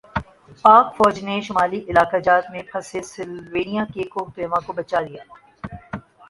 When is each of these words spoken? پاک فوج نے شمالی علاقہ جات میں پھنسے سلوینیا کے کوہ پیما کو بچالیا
پاک 0.65 0.85
فوج 0.95 1.15
نے 1.23 1.35
شمالی 1.41 1.79
علاقہ 1.89 2.19
جات 2.27 2.49
میں 2.51 2.63
پھنسے 2.69 3.01
سلوینیا 3.05 3.83
کے 3.93 4.03
کوہ 4.11 4.27
پیما 4.35 4.59
کو 4.65 4.73
بچالیا 4.73 5.23